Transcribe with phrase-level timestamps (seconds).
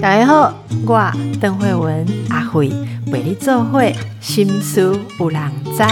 [0.00, 0.54] 大家好，
[0.86, 2.70] 我邓慧文阿慧
[3.12, 5.40] 为你做会心思有人
[5.76, 5.82] 知。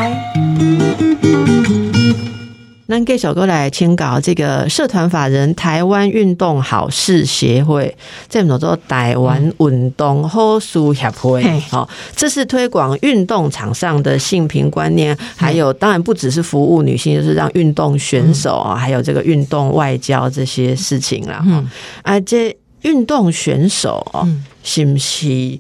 [2.86, 7.96] 那给小哥来签稿，这个社团法人台湾运动好事协会，
[8.28, 11.42] 这叫做台湾运动好事协会。
[11.70, 21.42] 好，这是推广运动场上的性平观念，还有当然不只是服务女性，就是让运动选手啊，还有这个运动外交这些事情啦。
[21.42, 21.64] 哈，
[22.02, 24.28] 啊，这运动选手哦，
[24.62, 25.58] 是不是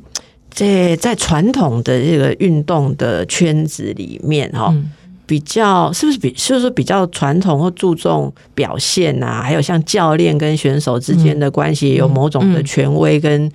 [0.54, 4.74] 这在传统的这个运动的圈子里面哈？
[5.26, 9.40] 比较是不是比，是不是比较传统或注重表现啊？
[9.42, 13.50] 还有像教练跟选手之间的关系，有某种的权威跟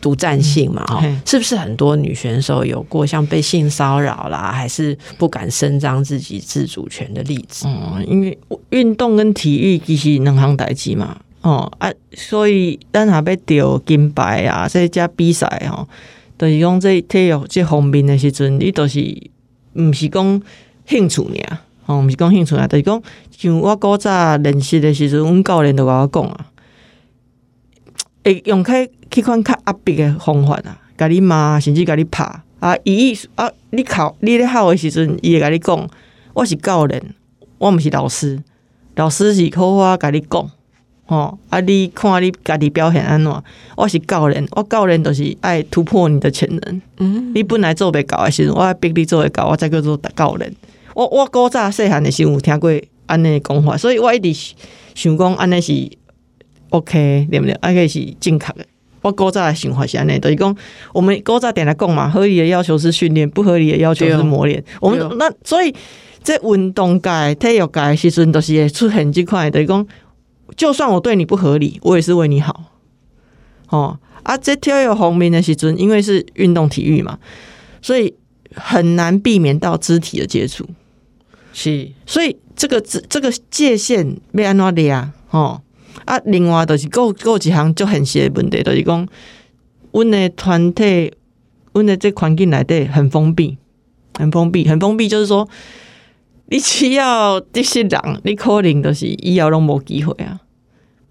[0.00, 0.82] 独占性嘛？
[0.86, 7.66] 哈，是不是很多女选手有过像被性骚扰啦，还是不敢伸张自己自主权的例子？
[7.68, 8.38] 嗯，因为
[8.70, 11.18] 运动跟体育其实能行代志嘛。
[11.42, 15.86] 哦啊，所以咱下要得金牌啊，这加比赛吼，
[16.38, 19.00] 就是讲这体育这方面的时阵，你都是
[19.74, 20.40] 毋是讲。
[20.90, 26.46] 兴趣尔，哦，毋是讲兴趣啊，就是讲像我古早练习的时阵，阮教练都甲我讲啊，
[28.24, 32.24] 会用开去款较压迫的方法啊，甲你骂，甚至甲你拍
[32.58, 35.88] 啊，伊啊，你考你咧考的时阵，伊会甲你讲，
[36.34, 37.00] 我是教练，
[37.58, 38.42] 我毋是老师，
[38.96, 40.50] 老师是好我甲你讲，
[41.06, 43.42] 吼，啊，你看你家己表现安怎？
[43.76, 50.52] 我是教练，我教练就是爱突破你的潜能，嗯，你本来做袂到的时阵，我逼你做会到，我才叫做教练。
[51.00, 52.70] 我我古早细汉的时候有听过
[53.06, 54.54] 安尼讲法，所以我一直
[54.94, 55.72] 想讲安尼是
[56.68, 57.52] OK 对不对？
[57.62, 58.66] 安尼是正确的。
[59.00, 60.54] 我古早的想法是安尼，就是讲
[60.92, 64.62] 我们古早点来讲嘛，合理的要求是训练，不合理的要求是磨练。
[64.78, 65.74] 我们那所以
[66.22, 69.86] 在运动界、体育界时阵都是会出现这块，等于讲，
[70.54, 72.62] 就算我对你不合理，我也是为你好。
[73.70, 77.18] 哦啊，在体育方面的时阵，因为是运动体育嘛，
[77.80, 78.12] 所以
[78.54, 80.68] 很难避免到肢体的接触。
[81.52, 85.12] 是，所以这个这这个界限要安怎立啊？
[85.28, 85.60] 吼
[86.04, 86.18] 啊！
[86.24, 89.06] 另外就是够够几行就很些问题，就是讲，
[89.92, 91.12] 阮的团体，
[91.72, 93.58] 阮的这环境内底很封闭，
[94.18, 95.48] 很封闭，很封闭，就是说，
[96.46, 100.40] 你只要这些人，你可能就是以后拢无机会啊，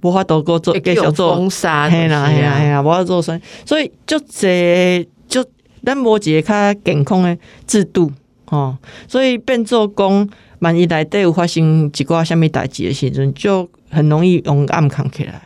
[0.01, 5.45] 无法度过做继续做封杀，嘿啦嘿啦嘿啦，无法做生，所以就这就
[5.83, 8.11] 咱无一个较健康的制度。
[8.49, 8.77] 哦，
[9.07, 10.29] 所以变做讲，
[10.59, 15.41] 万一内底有发生一寡虾物代志的时阵，就很容易用暗扛起来。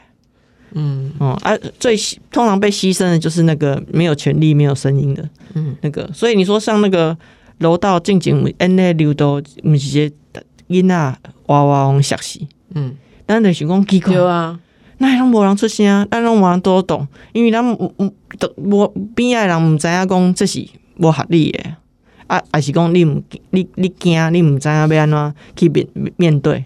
[0.71, 1.95] 嗯，哦，啊，最
[2.31, 6.09] 通常被牺牲的就是那个没有权利、没有声音的，嗯，那个。
[6.13, 7.15] 所以你说像那个
[7.59, 10.11] 楼道进景 N A 流都唔是些
[10.69, 10.95] 囡仔
[11.47, 12.39] 娃娃往学死，
[12.73, 12.95] 嗯，
[13.27, 14.59] 咱就想讲奇怪啊，
[14.97, 20.65] 那拢无人出声，咱拢无人都懂，因为咱唔唔都无边仔人唔知影讲这是
[20.97, 21.72] 无合理的。
[22.33, 23.21] 啊，还是讲你毋
[23.51, 26.66] 你你惊，你毋知影要安怎去面面对，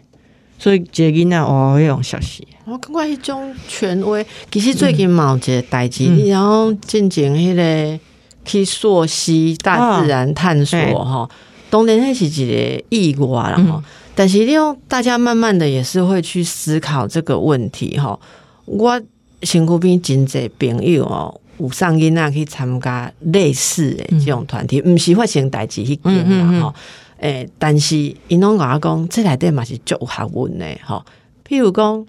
[0.58, 2.48] 所以一个囡仔哦，迄种消息。
[2.66, 8.00] 我感觉迄种权威，其实最近嘛有一个代志，然后进行迄个
[8.46, 11.30] 去溯溪大自然探索哈，
[11.70, 13.84] 当然迄是一个意外了哈。
[14.16, 18.18] 但是利用大家慢慢的也是会去思考这个问题哈。
[18.66, 19.02] 我
[19.44, 21.42] 身躯边真济朋友哦。
[21.58, 26.74] 有上囡仔去参加类似的这种团体，毋是发生代志去见啦吼。
[27.20, 31.04] 诶，但是因拢甲我讲，这内底嘛是足学问的吼。
[31.48, 32.06] 譬如讲，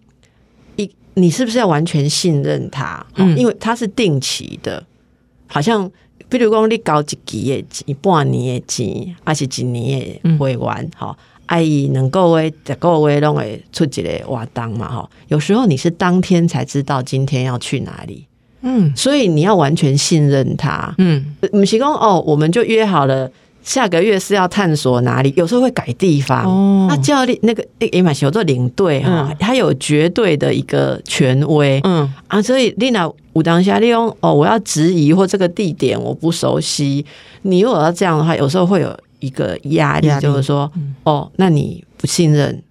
[0.76, 3.06] 一你是不是要完全信任他？
[3.36, 4.84] 因为他是定期的，
[5.46, 5.90] 好像
[6.28, 11.16] 譬如讲你交一期的钱、半年的钱，还是一年的会员，吼，
[11.46, 15.08] 阿姨能够为一个月拢会出一个活动嘛吼。
[15.28, 18.27] 有时候你是当天才知道今天要去哪里。
[18.62, 20.94] 嗯，所以你要完全信任他。
[20.98, 23.30] 嗯，我们提供哦，我们就约好了
[23.62, 26.44] 下个月是要探索哪里，有时候会改地方。
[26.44, 31.80] 哦，那教练那个诶马修做领队哈，他有绝对的一个权威。
[31.84, 37.04] 嗯啊，所以丽娜武当下利用哦，我要质疑或这个地点我不熟悉，
[37.42, 40.70] 你如果要这样的话，有时候会有一个压力，就是说
[41.04, 42.62] 哦，那你不信任。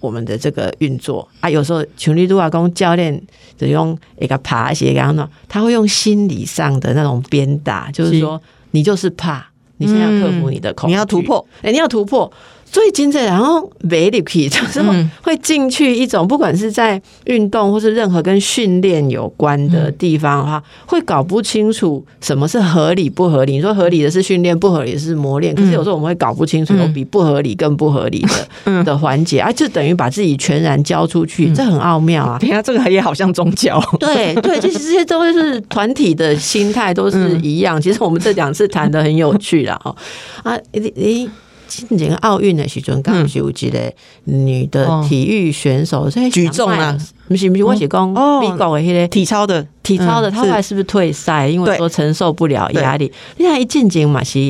[0.00, 1.26] 我们的这个运作。
[1.40, 3.20] 啊，有时候群力度啊，跟教练
[3.56, 8.40] 就用一个爬鞋，然后呢，他会用心理上的那种鞭打，就是说
[8.72, 12.30] 你就是怕，你现在要克服你的恐惧，你要突破，哎，你要突破，
[12.70, 14.80] 最近这然后没力气，就是
[15.22, 23.54] 会进去一种，不管是在运动或是任何跟训练有关的地方的话，会搞不清楚什么是合理不合理。
[23.54, 28.24] 你说合理的是训练，不合理的是磨练，可是有时候我们会搞不清楚，有比不合理更不合理
[28.64, 32.38] 的 的环节，啊，就等于把自己全然交出去，这很奥妙啊！
[32.38, 37.80] 等下这个也好像宗教，对对，其实这些都是团体的心态都是一样。
[37.80, 39.96] 其实我们这两次谈的很有趣了哦，
[40.44, 40.56] 啊，
[40.94, 41.28] 诶。
[41.70, 43.92] 今年奥运的时阵，刚是有一个
[44.24, 48.08] 女的体育选手在举重啊，不是不是，我是讲
[48.40, 49.64] 美国的那个体操的。
[49.84, 50.74] 体操的，她后来是。
[50.74, 51.48] 不是退赛？
[51.48, 53.12] 因为说承受不了压力。
[53.36, 54.40] 你看一进前嘛，是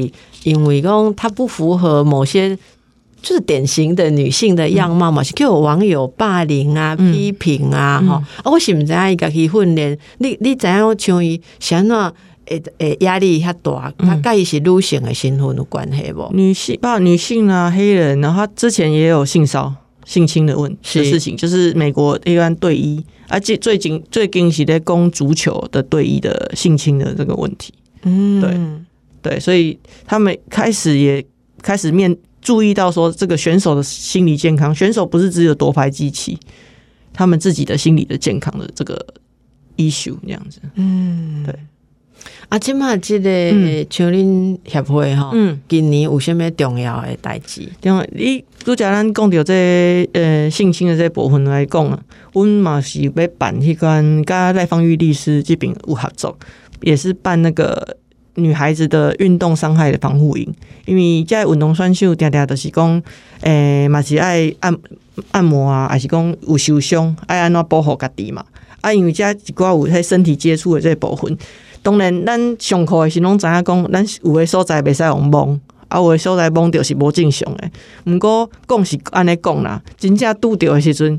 [0.44, 2.56] 因为讲她不符合某些
[3.20, 8.22] 就是典型的女性的样貌嘛，是就有网友霸凌啊、批评啊，哈。
[8.50, 12.10] 我是不知影伊家去训练，你你怎样像伊想那？
[12.50, 16.28] 诶诶，压力较大，他介意是女性的身份有关系不？
[16.34, 19.72] 女性，包括女性啊，黑人，然后之前也有性骚
[20.04, 27.72] 性侵的问的事情，就是美国一般队医，而且最近最近是在攻足球的队医的性侵的这个问题。
[28.02, 28.40] 嗯，
[29.22, 31.24] 对对，所以他们开始也
[31.62, 36.36] 开始面注意到说，这个选手的心理健康，选手不是只有夺牌机器，
[37.12, 39.06] 他们自己的心理的健康的这个
[39.76, 40.58] issue 那样子。
[40.74, 41.54] 嗯，对。
[42.48, 43.30] 啊，即嘛即个
[43.88, 45.32] 像恁协会吼，
[45.68, 47.62] 今年有啥物重要诶代志？
[47.82, 51.98] 因为你拄则咱讲着这呃性侵的这部分来讲啊，
[52.32, 56.36] 阮嘛是要办迄款甲赖芳玉律师即边有合作，
[56.82, 57.96] 也是办那个
[58.34, 60.52] 女孩子的运动伤害的防护营。
[60.86, 63.02] 因为在运动选手定定都是讲，
[63.42, 64.76] 诶嘛是爱按
[65.30, 68.44] 按摩啊，还是讲有受伤爱安怎保护家己嘛？
[68.80, 71.36] 啊，因为遮一寡有喺身体接触的这部分。
[71.82, 77.70] 当然，咱上课的时拢知影讲，咱有诶所在袂使用摸，啊有诶所在摸着是无正常诶。
[78.04, 81.18] 毋过讲是安尼讲啦，真正拄着的时阵，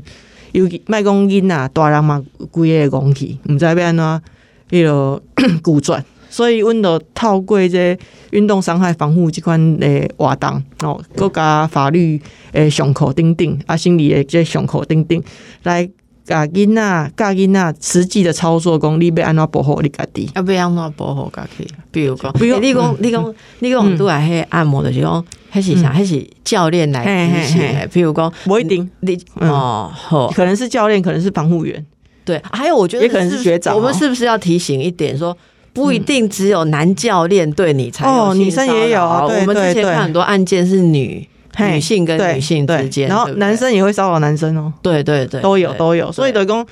[0.52, 2.22] 尤其莫讲囡仔，大人嘛
[2.52, 4.22] 规个讲去，毋知要安怎
[4.70, 5.20] 迄落
[5.64, 6.04] 拒绝。
[6.30, 7.98] 所以，阮着透过这
[8.30, 12.22] 运动伤害防护即款诶活动哦，各加法律
[12.52, 15.20] 诶上课等等，啊心理诶这上课等等
[15.64, 15.90] 来。
[16.24, 21.66] 教囡仔，教囡仔实际的操作，讲你要安怎保护你家己，要要安怎保护家己？
[21.90, 25.90] 比如讲，比如你讲，你讲，你讲都系迄按摩的时候，还是啥？
[25.90, 27.04] 还是教练来
[27.46, 27.88] 执行？
[27.92, 31.84] 比如讲，不一定，你哦，好，可能是教练，可能是防护员。
[32.24, 33.74] 对，还有我觉得也可能是学长。
[33.74, 35.36] 我们是不是要提醒一点，说
[35.72, 39.02] 不一定只有男教练对你才有，女生也有。
[39.02, 41.28] 我们之前看很多案件是女。
[41.58, 44.72] 女性跟女性之间，然后男生也会骚扰男生哦。
[44.82, 46.10] 对对对，都有都有。
[46.10, 46.66] 所以的讲，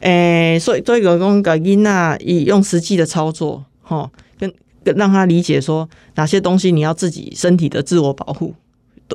[0.00, 4.52] 诶，所以所以讲，个伊娜以用实际的操作，哈，跟
[4.82, 8.54] 跟让他理解说哪些东西你要自己身体的自我保护。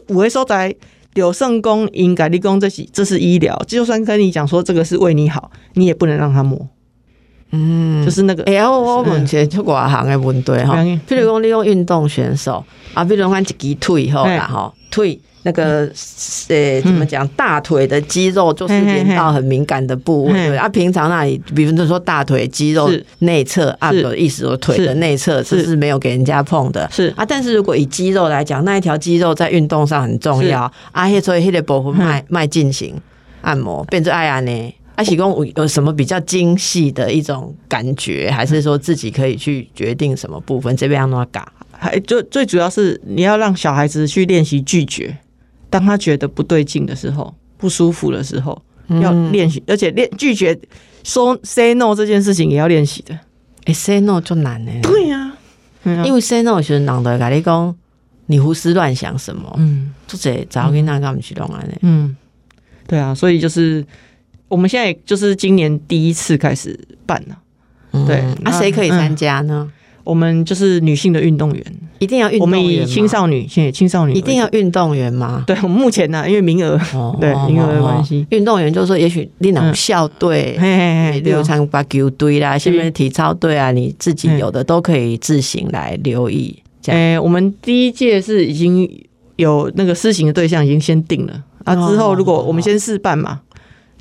[0.09, 0.75] 五位所在
[1.15, 3.59] 有圣功，应该立功，这是这是医疗。
[3.67, 6.67] 就算跟你讲说这个是为你好，你也不能让他摸。
[7.51, 8.43] 嗯，就是那个。
[8.43, 10.75] 哎呀，我目前出外行的问题哈，
[11.07, 12.63] 比如讲你用运动选手
[12.93, 14.71] 啊，比如讲一支腿好啦哈。
[14.97, 15.89] 腿那个
[16.49, 17.25] 呃，怎么讲？
[17.29, 20.67] 大腿的肌肉就是连到很敏感的部位啊。
[20.67, 26.89] 平常那里，比如说大腿肌肉内侧啊，的意思说腿的内侧这是没有给人家碰的。
[26.91, 31.07] 是啊，但是如果以肌肉来讲，那一条肌肉在运动上很重要啊。
[31.21, 32.99] 所以黑的部分脉脉进行
[33.41, 34.73] 按摩，变成爱呀呢？
[34.95, 40.75] 阿喜公有什么比较精细的一种感觉，还是说自己可以去决定什么部分？
[40.75, 41.41] 这边要怎么搞？
[41.77, 45.15] 还就最主要是你要让小孩子去练习拒绝，
[45.69, 48.59] 当他觉得不对劲的时候、不舒服的时候，
[49.01, 50.57] 要练习，而且练拒绝
[51.03, 53.17] 说 say no 这件事情也要练习的。
[53.65, 54.71] 哎，say no 就难呢。
[54.81, 55.33] 对呀，
[55.83, 57.17] 因为 say no 就是难的。
[57.17, 57.75] 跟你讲，
[58.25, 59.53] 你胡思乱想什么？
[59.57, 61.63] 嗯，就这早跟那个们去弄啊？
[61.81, 62.15] 嗯，
[62.87, 63.85] 对啊，所以就是
[64.47, 67.37] 我们现在就是今年第一次开始办了。
[68.05, 69.71] 对，那谁可以参加呢？
[70.07, 71.63] 我们就是女性的运动员，
[71.99, 75.43] 一定要运动员我们以青少年，现在青少年一定要运动员吗？
[75.45, 76.79] 对，我们目前呢，因为名额，
[77.19, 80.57] 对名额的关系，运动员就是说，也许你能校队，
[81.23, 86.57] 例如参加球队啦，下面体操队啊，你自己有的都可以自行来留意。
[86.85, 88.89] 哎，我们第一届是已经
[89.35, 91.43] 有那个施行的对象已经先定了。
[91.65, 93.41] 啊，之后如果我们先试办嘛，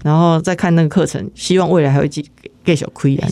[0.07, 2.25] 然后再看那个课程，希望未来还会继
[2.65, 3.29] 继续亏啊。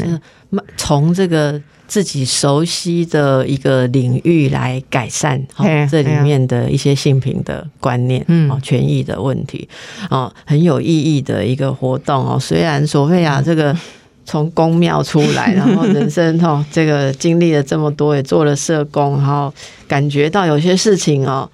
[0.76, 1.62] 从这个。
[1.86, 5.40] 自己熟悉的一个领域来改善
[5.88, 9.68] 这里面的一些性平的观念，嗯哦，权益的问题，
[10.10, 12.38] 哦，很有意义的一个活动哦。
[12.40, 13.76] 虽然索菲亚这个
[14.24, 19.52] 从宫庙出来， 然后人生哦，这个经历了这么多，也做了社工，然后
[19.86, 21.48] 感觉到有些事情哦。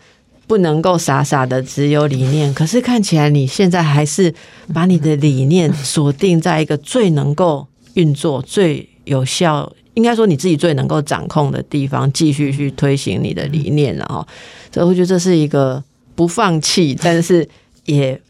[0.51, 4.35] 不能够傻傻的只有理念，可是看起来你现在还是
[4.75, 7.65] 把你的理念锁定在一个最能够
[7.95, 14.27] 运作、最有效，应该说你自己最能够掌控的地方，继续去推行你的理念了哈。
[14.75, 15.81] 所以我觉得这是一个
[16.17, 17.49] 不放弃，但是
[17.85, 18.21] 也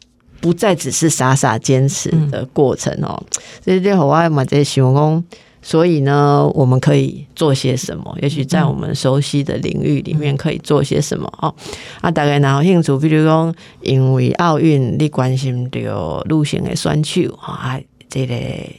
[0.42, 3.18] 不再只是傻傻坚持的过程哦。
[3.64, 5.24] 所以这好我嘛在想讲。
[5.70, 8.18] 所以呢，我们可以做些什么？
[8.20, 11.32] 也许在我们熟悉的领域里面，可以做些什么？
[11.40, 11.54] 哦，
[12.00, 18.34] 啊，大概然后兴趣，比如讲，因为奥运，你关心到路线的选手，啊，这个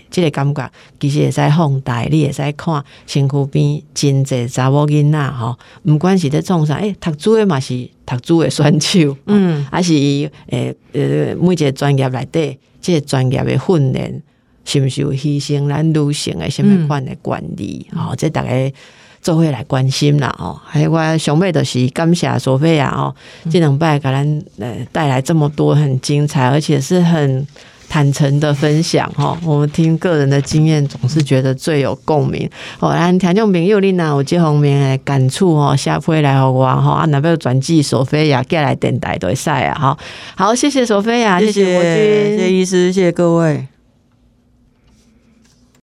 [0.09, 0.69] 这个感觉，
[0.99, 14.21] 其实会使放大，你会使看身躯边真济查某囡仔，吼，毋管是咧创啥，诶，读书的嘛是读书的选手，嗯，还是诶呃，每一个专业内底，即个专业的训练。
[14.65, 17.85] 是毋是有牺牲咱女性诶什么款诶管理？
[17.95, 18.73] 吼，这大家
[19.21, 20.35] 做伙来关心啦！
[20.39, 23.13] 哦，还有我上尾就是感谢索菲亚哦，
[23.51, 27.45] 这两摆给咱呃带来这么多很精彩，而且是很
[27.87, 29.37] 坦诚的分享哈。
[29.43, 32.49] 我们听个人的经验，总是觉得最有共鸣。
[32.79, 39.73] 哦，咱听众朋友你呐有这方面诶感触哦，下回来互我哈，啊，那要转寄索菲亚过来电台都会使啊！
[39.75, 39.97] 哈，
[40.35, 43.67] 好，谢谢索菲亚，谢谢谢谢医师，谢谢各位。